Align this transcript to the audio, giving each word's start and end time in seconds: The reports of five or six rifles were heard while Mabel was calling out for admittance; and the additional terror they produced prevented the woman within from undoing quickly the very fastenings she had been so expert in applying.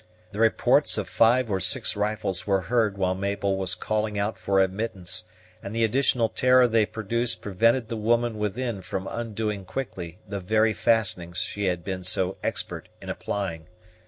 The 0.31 0.39
reports 0.39 0.97
of 0.97 1.07
five 1.07 1.51
or 1.51 1.59
six 1.59 1.95
rifles 1.95 2.47
were 2.47 2.61
heard 2.61 2.97
while 2.97 3.13
Mabel 3.13 3.55
was 3.55 3.75
calling 3.75 4.17
out 4.17 4.39
for 4.39 4.59
admittance; 4.59 5.25
and 5.61 5.75
the 5.75 5.83
additional 5.83 6.27
terror 6.27 6.67
they 6.67 6.87
produced 6.87 7.43
prevented 7.43 7.87
the 7.87 7.97
woman 7.97 8.39
within 8.39 8.81
from 8.81 9.07
undoing 9.11 9.63
quickly 9.63 10.17
the 10.27 10.39
very 10.39 10.73
fastenings 10.73 11.37
she 11.43 11.65
had 11.65 11.83
been 11.83 12.03
so 12.03 12.37
expert 12.41 12.89
in 12.99 13.09
applying. 13.11 13.67